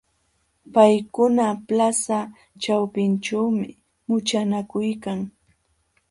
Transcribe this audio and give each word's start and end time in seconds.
Paykuna 0.73 1.45
plaza 1.67 2.19
ćhawpinćhuumi 2.61 3.69
muchanakuykan. 4.07 5.19